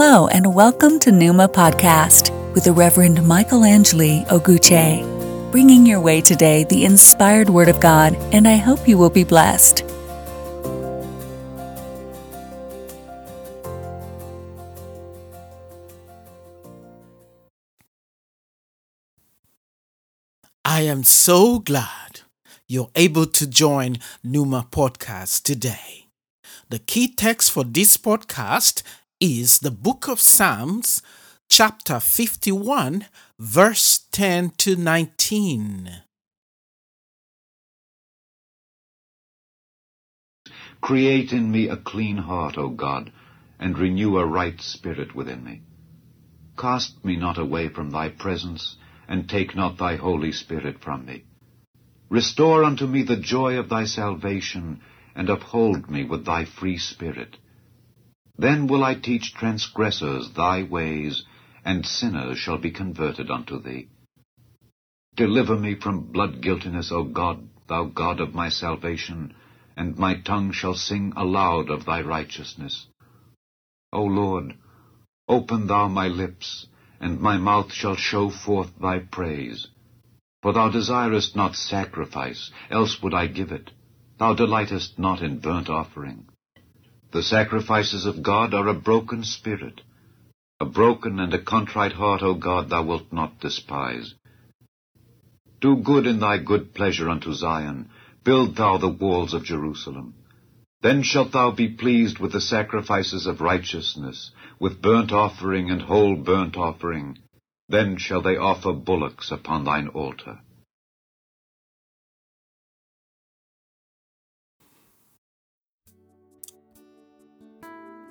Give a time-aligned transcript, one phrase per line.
[0.00, 5.02] Hello, and welcome to Numa Podcast with the Reverend Michael Angeli Oguche,
[5.50, 9.24] bringing your way today the inspired Word of God, and I hope you will be
[9.24, 9.82] blessed.
[20.64, 22.20] I am so glad
[22.68, 26.06] you're able to join Numa Podcast today.
[26.68, 28.84] The key text for this podcast
[29.20, 31.02] is the book of Psalms,
[31.48, 36.02] chapter 51, verse 10 to 19.
[40.80, 43.10] Create in me a clean heart, O God,
[43.58, 45.62] and renew a right spirit within me.
[46.56, 48.76] Cast me not away from thy presence,
[49.08, 51.24] and take not thy Holy Spirit from me.
[52.08, 54.80] Restore unto me the joy of thy salvation,
[55.16, 57.36] and uphold me with thy free spirit.
[58.38, 61.24] Then will I teach transgressors thy ways,
[61.64, 63.88] and sinners shall be converted unto thee.
[65.16, 69.34] Deliver me from blood guiltiness, O God, thou God of my salvation,
[69.76, 72.86] and my tongue shall sing aloud of thy righteousness.
[73.92, 74.54] O Lord,
[75.26, 76.68] open thou my lips,
[77.00, 79.66] and my mouth shall show forth thy praise.
[80.42, 83.72] For thou desirest not sacrifice, else would I give it.
[84.18, 86.28] Thou delightest not in burnt offering.
[87.10, 89.80] The sacrifices of God are a broken spirit.
[90.60, 94.14] A broken and a contrite heart, O God, thou wilt not despise.
[95.60, 97.88] Do good in thy good pleasure unto Zion.
[98.24, 100.14] Build thou the walls of Jerusalem.
[100.82, 104.30] Then shalt thou be pleased with the sacrifices of righteousness,
[104.60, 107.18] with burnt offering and whole burnt offering.
[107.68, 110.40] Then shall they offer bullocks upon thine altar.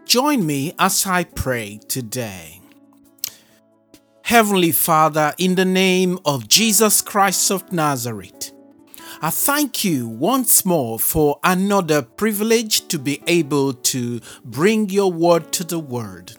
[0.07, 2.61] Join me as I pray today.
[4.21, 8.53] Heavenly Father, in the name of Jesus Christ of Nazareth,
[9.21, 15.51] I thank you once more for another privilege to be able to bring your word
[15.51, 16.37] to the world.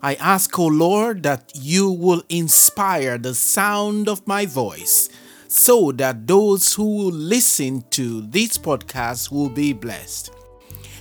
[0.00, 5.10] I ask, O oh Lord, that you will inspire the sound of my voice
[5.46, 10.30] so that those who listen to this podcast will be blessed.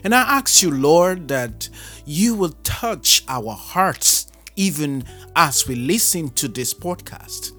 [0.04, 1.70] And I ask you, Lord, that
[2.06, 5.06] you will touch our hearts even
[5.36, 7.52] as we listen to this podcast,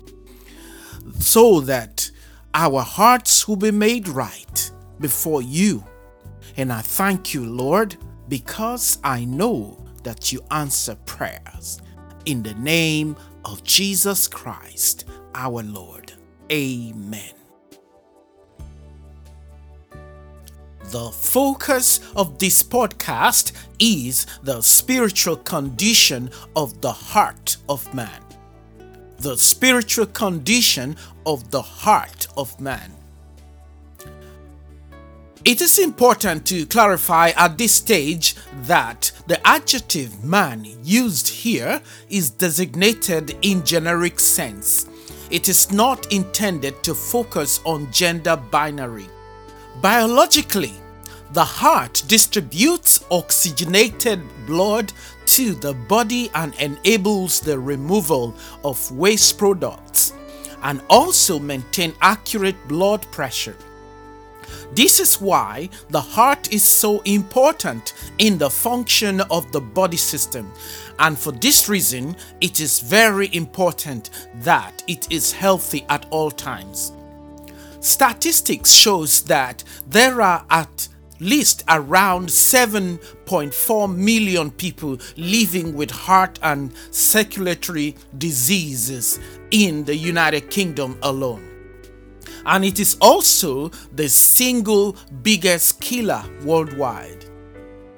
[1.21, 2.11] so that
[2.53, 5.85] our hearts will be made right before you.
[6.57, 7.97] And I thank you, Lord,
[8.29, 11.81] because I know that you answer prayers.
[12.27, 15.05] In the name of Jesus Christ,
[15.35, 16.13] our Lord.
[16.53, 17.44] Amen.
[20.95, 23.51] The focus of this podcast
[23.81, 28.23] is the spiritual condition of the heart of man.
[29.19, 30.95] The spiritual condition
[31.27, 32.93] of the heart of man.
[35.45, 38.37] It is important to clarify at this stage
[38.69, 44.87] that the adjective man used here is designated in generic sense.
[45.29, 49.09] It is not intended to focus on gender binary.
[49.83, 50.73] Biologically,
[51.35, 54.93] the heart distributes oxygenated blood
[55.27, 60.13] to the body and enables the removal of waste products
[60.63, 63.57] and also maintain accurate blood pressure.
[64.75, 70.53] This is why the heart is so important in the function of the body system.
[71.01, 76.93] And for this reason, it is very important that it is healthy at all times.
[77.81, 80.89] Statistics shows that there are at
[81.25, 89.19] least around 7.4 million people living with heart and circulatory diseases
[89.51, 91.51] in the United Kingdom alone.
[92.47, 97.25] And it is also the single biggest killer worldwide.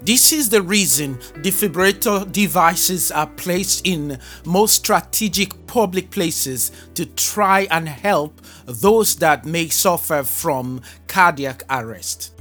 [0.03, 7.67] This is the reason defibrillator devices are placed in most strategic public places to try
[7.73, 12.33] and help those that may suffer from cardiac arrest.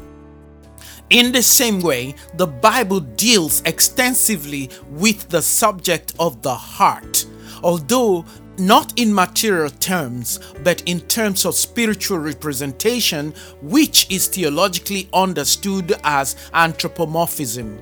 [1.12, 7.28] In the same way, the Bible deals extensively with the subject of the heart,
[7.62, 8.26] although
[8.58, 16.36] not in material terms, but in terms of spiritual representation, which is theologically understood as
[16.54, 17.80] anthropomorphism.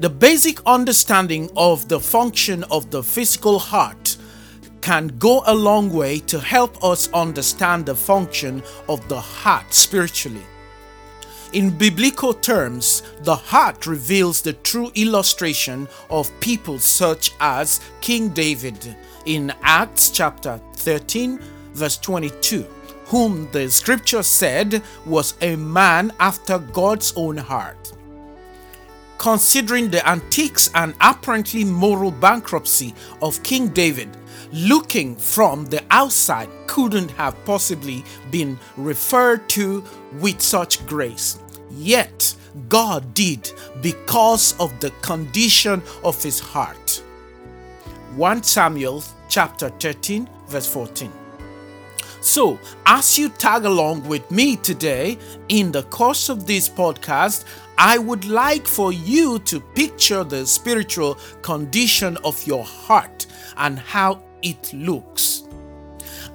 [0.00, 4.16] The basic understanding of the function of the physical heart
[4.82, 10.44] can go a long way to help us understand the function of the heart spiritually.
[11.54, 18.94] In biblical terms, the heart reveals the true illustration of people such as King David
[19.24, 21.40] in Acts chapter 13,
[21.72, 22.66] verse 22,
[23.06, 27.92] whom the scripture said was a man after God's own heart.
[29.18, 34.16] Considering the antiques and apparently moral bankruptcy of King David,
[34.52, 39.82] looking from the outside couldn't have possibly been referred to
[40.20, 41.38] with such grace.
[41.72, 42.34] Yet,
[42.68, 47.02] God did because of the condition of his heart.
[48.14, 51.17] 1 Samuel chapter 13, verse 14.
[52.20, 55.18] So, as you tag along with me today
[55.48, 57.44] in the course of this podcast,
[57.78, 63.26] I would like for you to picture the spiritual condition of your heart
[63.56, 65.44] and how it looks.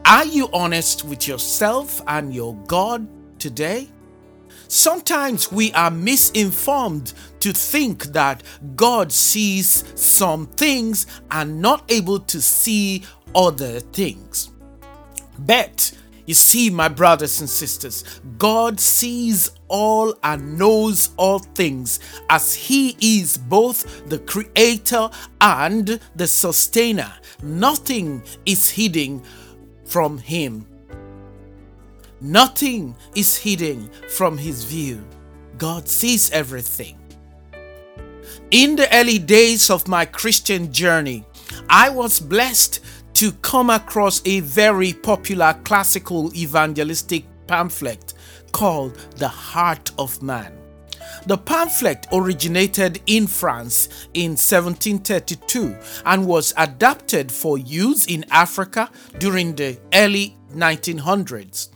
[0.05, 3.05] Are you honest with yourself and your God
[3.39, 3.89] today?
[4.69, 8.41] Sometimes we are misinformed to think that
[8.77, 13.03] God sees some things and not able to see
[13.35, 14.52] other things.
[15.39, 15.91] But
[16.25, 21.99] you see, my brothers and sisters, God sees all and knows all things
[22.29, 25.09] as He is both the creator
[25.41, 27.11] and the sustainer.
[27.41, 29.21] Nothing is hidden
[29.85, 30.65] from Him.
[32.21, 35.03] Nothing is hidden from His view.
[35.57, 36.97] God sees everything.
[38.49, 41.25] In the early days of my Christian journey,
[41.69, 42.79] I was blessed
[43.13, 48.13] to come across a very popular classical evangelistic pamphlet
[48.51, 50.57] called The Heart of Man.
[51.25, 55.75] The pamphlet originated in France in 1732
[56.05, 58.89] and was adapted for use in Africa
[59.19, 61.69] during the early 1900s.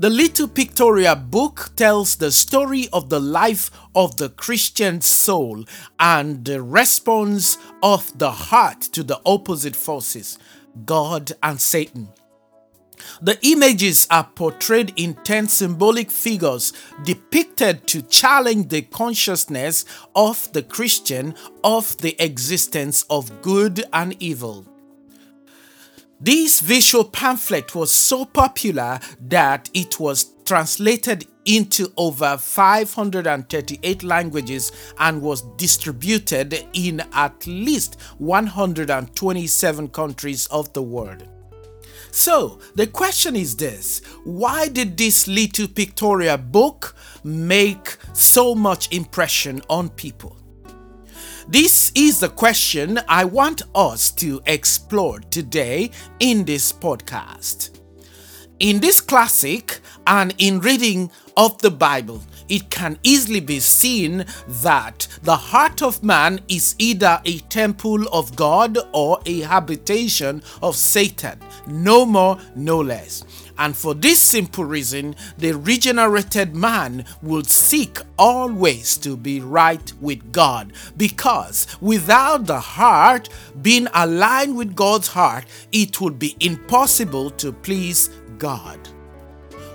[0.00, 5.64] The Little Pictorial book tells the story of the life of the Christian soul
[5.98, 10.38] and the response of the heart to the opposite forces,
[10.84, 12.08] God and Satan.
[13.22, 16.72] The images are portrayed in 10 symbolic figures
[17.04, 19.84] depicted to challenge the consciousness
[20.14, 24.66] of the Christian of the existence of good and evil.
[26.20, 35.22] This visual pamphlet was so popular that it was translated into over 538 languages and
[35.22, 41.26] was distributed in at least 127 countries of the world.
[42.10, 49.62] So, the question is this why did this little pictorial book make so much impression
[49.68, 50.36] on people?
[51.48, 57.70] This is the question I want us to explore today in this podcast.
[58.58, 65.06] In this classic and in reading of the Bible, it can easily be seen that
[65.22, 71.38] the heart of man is either a temple of God or a habitation of Satan,
[71.66, 73.22] no more, no less.
[73.58, 80.32] And for this simple reason, the regenerated man will seek always to be right with
[80.32, 80.72] God.
[80.96, 83.28] Because without the heart
[83.60, 88.78] being aligned with God's heart, it would be impossible to please God.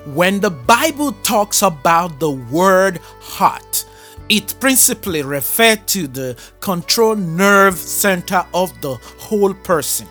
[0.06, 3.86] When the Bible talks about the word heart,
[4.28, 10.08] it principally refers to the control nerve center of the whole person,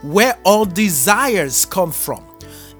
[0.00, 2.24] where all desires come from.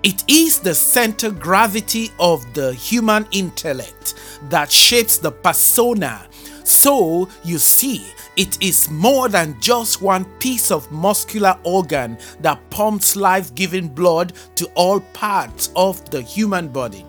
[0.02, 4.14] It is the center gravity of the human intellect
[4.48, 6.26] that shapes the persona.
[6.64, 8.06] So, you see,
[8.36, 14.32] it is more than just one piece of muscular organ that pumps life giving blood
[14.56, 17.04] to all parts of the human body.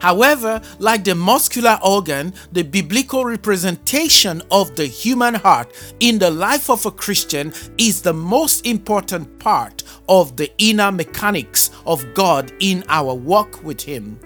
[0.00, 6.70] However, like the muscular organ, the biblical representation of the human heart in the life
[6.70, 12.84] of a Christian is the most important part of the inner mechanics of God in
[12.88, 14.20] our walk with Him.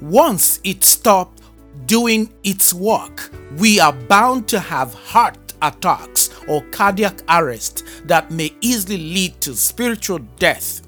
[0.00, 1.41] Once it stopped
[1.86, 8.54] doing its work, we are bound to have heart attacks or cardiac arrest that may
[8.60, 10.82] easily lead to spiritual death.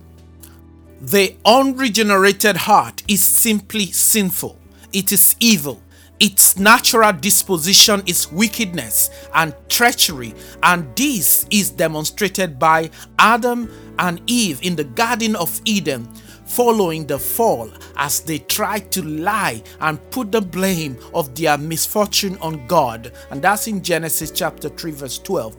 [1.00, 4.58] The unregenerated heart is simply sinful,
[4.92, 5.80] it is evil.
[6.20, 12.88] Its natural disposition is wickedness and treachery, and this is demonstrated by
[13.18, 16.08] Adam and Eve in the Garden of Eden
[16.54, 22.38] following the fall as they tried to lie and put the blame of their misfortune
[22.40, 23.12] on God.
[23.30, 25.56] And that's in Genesis chapter 3, verse 12.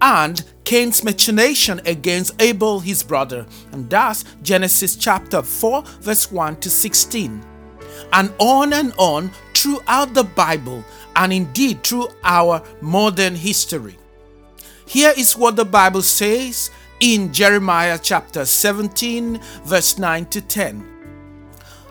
[0.00, 3.46] And Cain's machination against Abel, his brother.
[3.70, 7.40] And that's Genesis chapter 4, verse 1 to 16.
[8.12, 10.84] And on and on throughout the Bible,
[11.14, 13.96] and indeed through our modern history.
[14.86, 16.70] Here is what the Bible says
[17.02, 20.86] in Jeremiah chapter 17, verse 9 to 10.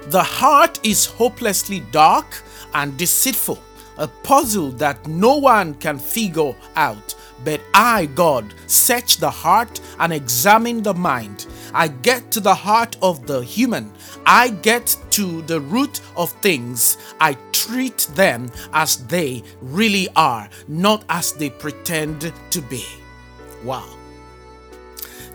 [0.03, 2.41] The heart is hopelessly dark
[2.73, 3.59] and deceitful,
[3.97, 7.13] a puzzle that no one can figure out.
[7.43, 11.45] But I, God, search the heart and examine the mind.
[11.73, 13.91] I get to the heart of the human.
[14.25, 16.97] I get to the root of things.
[17.19, 22.85] I treat them as they really are, not as they pretend to be.
[23.65, 23.97] Wow.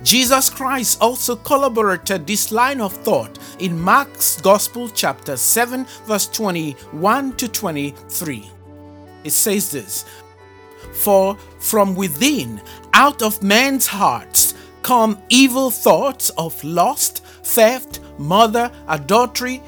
[0.02, 7.36] Jesus Christ also collaborated this line of thought in Mark's Gospel, chapter 7, verse 21
[7.36, 8.50] to 23.
[9.24, 10.04] It says this
[10.92, 12.60] For from within,
[12.92, 19.62] out of men's hearts, come evil thoughts of lust, theft, murder, adultery,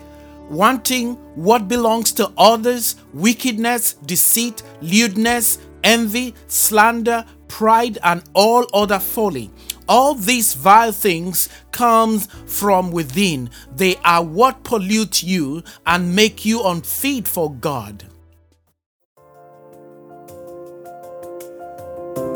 [0.48, 9.50] wanting what belongs to others, wickedness, deceit, lewdness, envy, slander, pride, and all other folly.
[9.88, 13.50] All these vile things come from within.
[13.74, 18.04] They are what pollute you and make you unfit for God.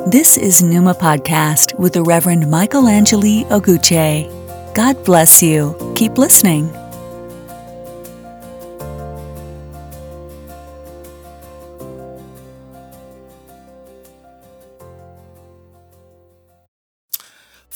[0.06, 4.26] This is Numa Podcast with the Reverend Michael Angeli Oguche.
[4.74, 5.76] God bless you.
[5.94, 6.81] Keep listening.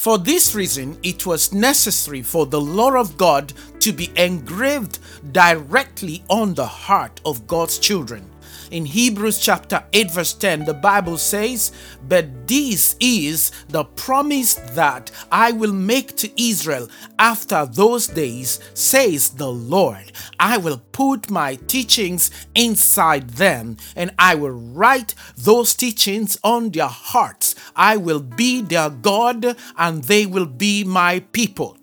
[0.07, 5.01] For this reason, it was necessary for the law of God to be engraved
[5.33, 8.25] directly on the heart of God's children.
[8.71, 11.73] In Hebrews chapter 8, verse 10, the Bible says,
[12.09, 19.31] But this is the promise that I will make to Israel after those days, says
[19.31, 20.13] the Lord.
[20.41, 26.89] I will put my teachings inside them, and I will write those teachings on their
[26.89, 27.55] hearts.
[27.77, 31.79] I will be their God, and they will be my people.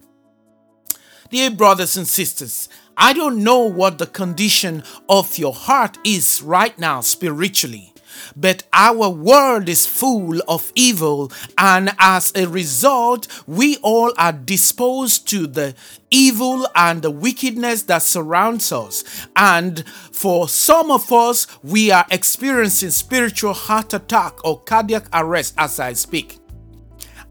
[1.30, 6.78] Dear brothers and sisters, I don't know what the condition of your heart is right
[6.78, 7.94] now spiritually.
[8.36, 15.28] But our world is full of evil, and as a result, we all are disposed
[15.30, 15.76] to the
[16.10, 19.04] evil and the wickedness that surrounds us.
[19.36, 25.80] And for some of us, we are experiencing spiritual heart attack or cardiac arrest as
[25.80, 26.40] I speak.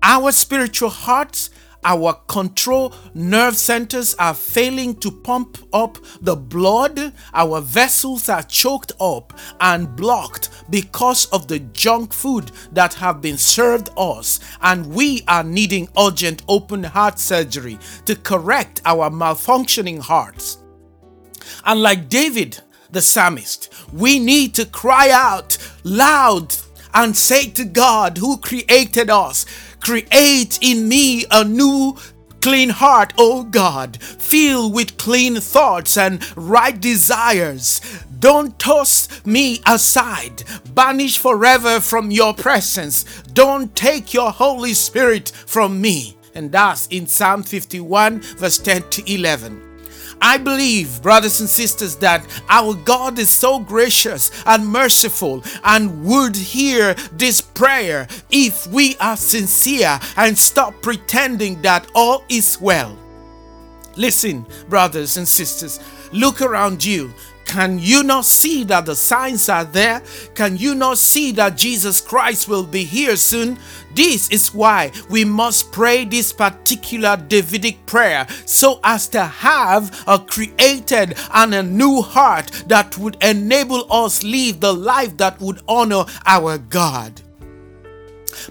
[0.03, 1.51] Our spiritual hearts
[1.85, 7.13] our control nerve centers are failing to pump up the blood.
[7.35, 13.39] Our vessels are choked up and blocked because of the junk food that have been
[13.39, 14.41] served us.
[14.61, 20.59] And we are needing urgent open heart surgery to correct our malfunctioning hearts.
[21.65, 22.61] And like David,
[22.91, 26.55] the psalmist, we need to cry out loud
[26.95, 29.47] and say to God who created us,
[29.83, 31.97] Create in me a new
[32.41, 37.81] clean heart, O God, filled with clean thoughts and right desires.
[38.21, 43.05] Don't toss me aside, banish forever from your presence.
[43.33, 46.17] Don't take your Holy Spirit from me.
[46.35, 49.72] And that's in Psalm 51, verse 10 to 11.
[50.23, 56.37] I believe, brothers and sisters, that our God is so gracious and merciful and would
[56.37, 62.97] hear this prayer if we are sincere and stop pretending that all is well.
[63.97, 65.81] Listen, brothers and sisters,
[66.13, 67.13] look around you.
[67.45, 70.03] Can you not see that the signs are there?
[70.35, 73.59] Can you not see that Jesus Christ will be here soon?
[73.95, 80.19] This is why we must pray this particular Davidic prayer so as to have a
[80.19, 86.05] created and a new heart that would enable us live the life that would honor
[86.25, 87.21] our God.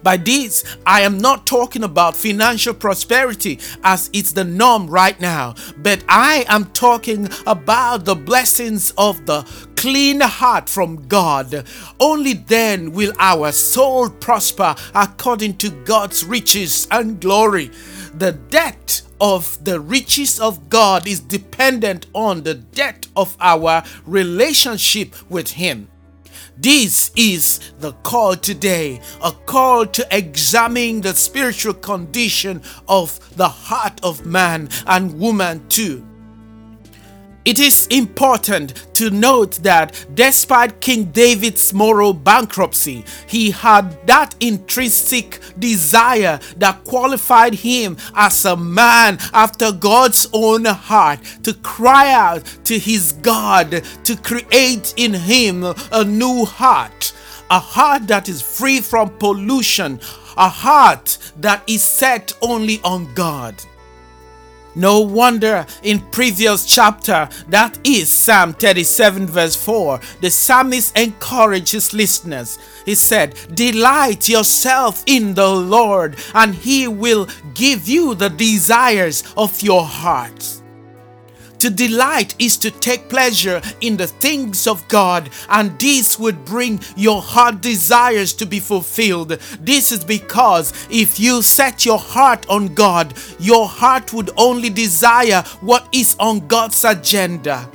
[0.03, 5.55] By this, I am not talking about financial prosperity as it's the norm right now,
[5.77, 9.45] but I am talking about the blessings of the
[9.75, 11.65] clean heart from God.
[11.99, 17.71] Only then will our soul prosper according to God's riches and glory.
[18.13, 25.15] The debt of the riches of God is dependent on the debt of our relationship
[25.31, 25.87] with Him.
[26.61, 33.99] This is the call today, a call to examine the spiritual condition of the heart
[34.03, 36.05] of man and woman too.
[37.43, 45.39] It is important to note that despite King David's moral bankruptcy, he had that intrinsic
[45.57, 52.77] desire that qualified him as a man after God's own heart to cry out to
[52.77, 57.11] his God to create in him a new heart,
[57.49, 59.99] a heart that is free from pollution,
[60.37, 63.55] a heart that is set only on God.
[64.75, 71.93] No wonder in previous chapter, that is Psalm 37 verse 4, the psalmist encouraged his
[71.93, 72.57] listeners.
[72.85, 79.61] He said, Delight yourself in the Lord, and he will give you the desires of
[79.61, 80.60] your heart.
[81.61, 86.79] To delight is to take pleasure in the things of God, and this would bring
[86.95, 89.37] your heart desires to be fulfilled.
[89.59, 95.43] This is because if you set your heart on God, your heart would only desire
[95.61, 97.69] what is on God's agenda.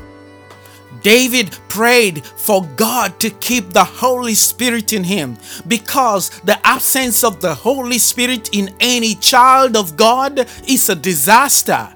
[1.01, 5.39] David prayed for God to keep the Holy Spirit in him
[5.69, 11.95] because the absence of the Holy Spirit in any child of God is a disaster.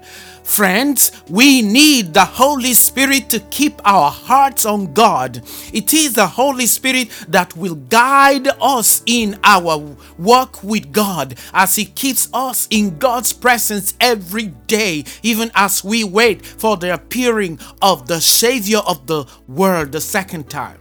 [0.51, 5.41] Friends, we need the Holy Spirit to keep our hearts on God.
[5.71, 9.77] It is the Holy Spirit that will guide us in our
[10.19, 16.03] work with God as He keeps us in God's presence every day, even as we
[16.03, 20.80] wait for the appearing of the Savior of the world the second time.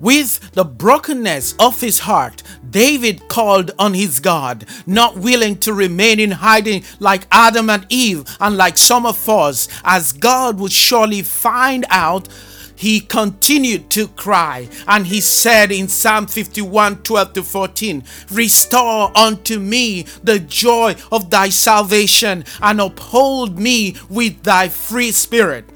[0.00, 6.18] With the brokenness of his heart, David called on his God, not willing to remain
[6.18, 11.20] in hiding like Adam and Eve and like some of us, as God would surely
[11.20, 12.28] find out.
[12.74, 19.58] He continued to cry, and he said in Psalm 51 12 to 14, Restore unto
[19.58, 25.66] me the joy of thy salvation, and uphold me with thy free spirit.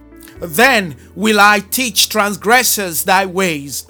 [0.41, 3.87] Then will I teach transgressors thy ways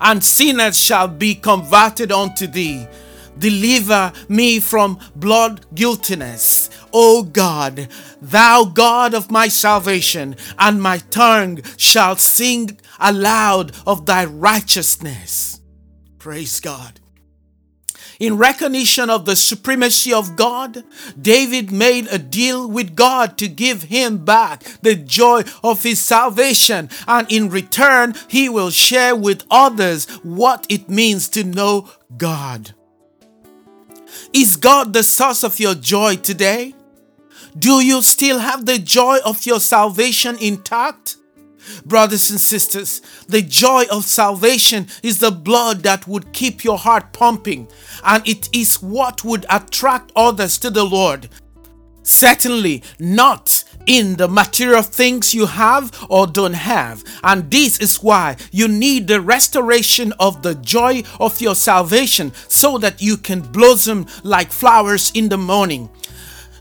[0.00, 2.86] and sinners shall be converted unto thee.
[3.38, 7.88] Deliver me from blood guiltiness, O God,
[8.20, 15.60] thou God of my salvation, and my tongue shall sing aloud of thy righteousness.
[16.18, 16.99] Praise God.
[18.20, 20.84] In recognition of the supremacy of God,
[21.20, 26.90] David made a deal with God to give him back the joy of his salvation,
[27.08, 32.74] and in return, he will share with others what it means to know God.
[34.34, 36.74] Is God the source of your joy today?
[37.58, 41.16] Do you still have the joy of your salvation intact?
[41.84, 47.12] Brothers and sisters, the joy of salvation is the blood that would keep your heart
[47.12, 47.68] pumping,
[48.04, 51.28] and it is what would attract others to the Lord.
[52.02, 57.02] Certainly not in the material things you have or don't have.
[57.22, 62.78] And this is why you need the restoration of the joy of your salvation so
[62.78, 65.90] that you can blossom like flowers in the morning.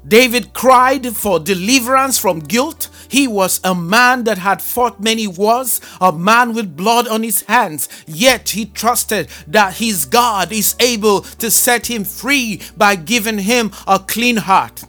[0.07, 2.89] David cried for deliverance from guilt.
[3.09, 7.41] He was a man that had fought many wars, a man with blood on his
[7.43, 13.39] hands, yet he trusted that his God is able to set him free by giving
[13.39, 14.83] him a clean heart.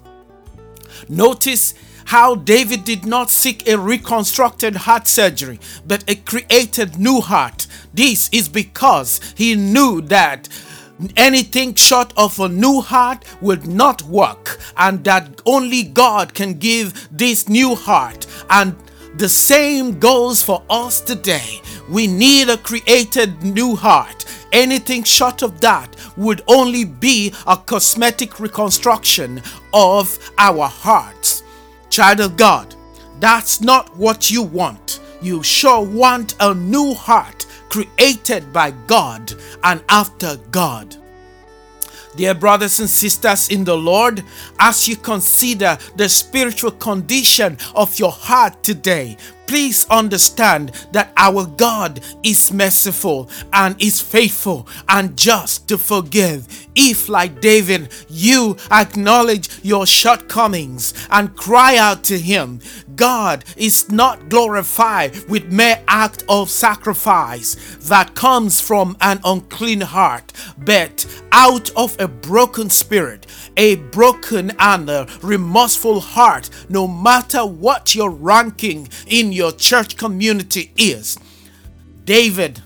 [1.08, 1.74] Notice
[2.06, 7.66] how David did not seek a reconstructed heart surgery, but a created new heart.
[7.94, 10.48] This is because he knew that
[11.16, 17.08] anything short of a new heart will not work, and that only God can give
[17.10, 18.26] this new heart.
[18.48, 18.76] And
[19.16, 21.60] the same goes for us today.
[21.88, 24.24] We need a created new heart.
[24.52, 31.42] Anything short of that would only be a cosmetic reconstruction of our hearts.
[31.88, 32.74] Child of God,
[33.20, 35.00] that's not what you want.
[35.22, 39.32] You sure want a new heart created by God
[39.64, 40.96] and after God.
[42.16, 44.24] Dear brothers and sisters in the Lord,
[44.58, 49.16] as you consider the spiritual condition of your heart today,
[49.50, 56.46] please understand that our God is merciful and is faithful and just to forgive.
[56.76, 62.60] If, like David, you acknowledge your shortcomings and cry out to Him,
[62.94, 67.56] God is not glorified with mere act of sacrifice
[67.88, 74.90] that comes from an unclean heart, but out of a broken spirit, a broken and
[74.90, 81.18] a remorseful heart, no matter what your ranking in your church community is.
[82.04, 82.60] David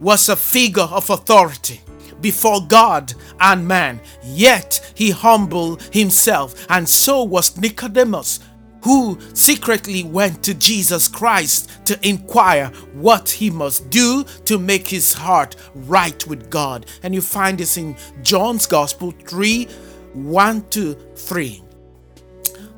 [0.00, 1.80] was a figure of authority
[2.20, 8.40] before God and man, yet he humbled himself, and so was Nicodemus,
[8.82, 15.12] who secretly went to Jesus Christ to inquire what he must do to make his
[15.12, 16.86] heart right with God.
[17.02, 19.68] And you find this in John's Gospel 3
[20.14, 21.62] 1 to 3.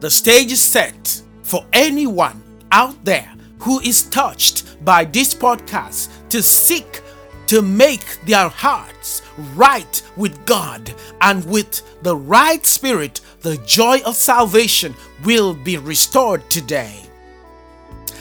[0.01, 6.43] The stage is set for anyone out there who is touched by this podcast to
[6.43, 7.01] seek
[7.47, 9.23] to make their hearts
[9.55, 16.49] right with God and with the right spirit, the joy of salvation will be restored
[16.49, 17.03] today.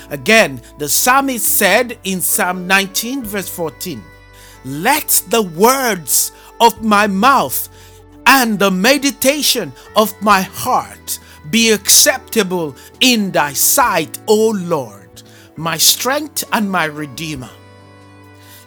[0.09, 4.03] Again, the psalmist said in Psalm 19, verse 14,
[4.65, 7.69] Let the words of my mouth
[8.25, 15.23] and the meditation of my heart be acceptable in thy sight, O Lord,
[15.55, 17.49] my strength and my redeemer.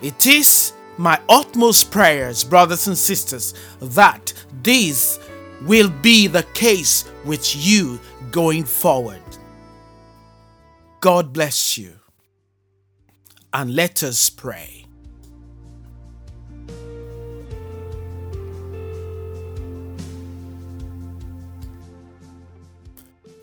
[0.02, 4.32] It is my utmost prayers, brothers and sisters, that
[4.62, 5.18] this
[5.62, 7.98] will be the case with you
[8.30, 9.22] going forward.
[11.00, 11.92] God bless you.
[13.52, 14.83] And let us pray.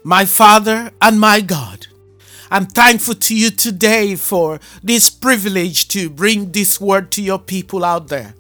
[0.04, 1.86] My Father and my God,
[2.50, 7.86] I'm thankful to you today for this privilege to bring this word to your people
[7.86, 8.34] out there.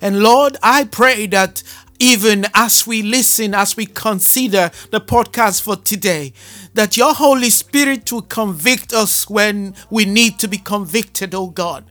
[0.00, 1.64] And Lord, I pray that
[1.98, 6.32] even as we listen, as we consider the podcast for today,
[6.74, 11.86] that your Holy Spirit will convict us when we need to be convicted, oh God,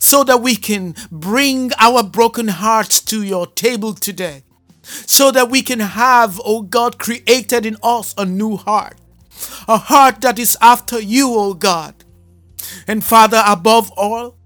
[0.00, 4.44] so that we can bring our broken hearts to your table today
[4.86, 8.96] so that we can have, O God, created in us a new heart,
[9.66, 11.94] a heart that is after you, O God.
[12.86, 14.36] And Father, above all,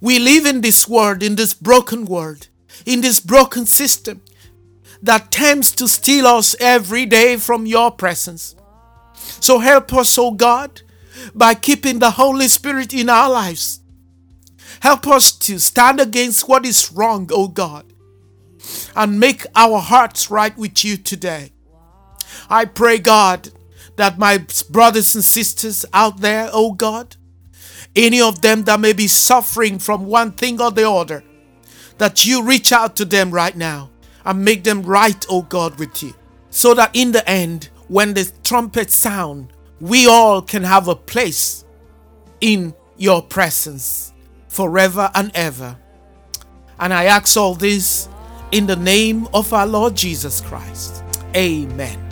[0.00, 2.48] we live in this world, in this broken world,
[2.86, 4.22] in this broken system
[5.02, 8.54] that tends to steal us every day from your presence.
[9.14, 10.82] So help us, O God,
[11.34, 13.80] by keeping the Holy Spirit in our lives.
[14.80, 17.91] Help us to stand against what is wrong, O God
[18.94, 21.52] and make our hearts right with you today.
[22.48, 23.50] I pray, God,
[23.96, 27.16] that my brothers and sisters out there, oh God,
[27.94, 31.22] any of them that may be suffering from one thing or the other,
[31.98, 33.90] that you reach out to them right now
[34.24, 36.14] and make them right, oh God, with you.
[36.50, 41.64] So that in the end, when the trumpet sound, we all can have a place
[42.40, 44.12] in your presence
[44.48, 45.76] forever and ever.
[46.78, 48.08] And I ask all this
[48.52, 51.02] in the name of our Lord Jesus Christ.
[51.34, 52.11] Amen.